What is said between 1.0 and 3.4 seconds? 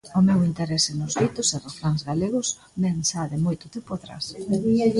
ditos e refráns galegos vén xa de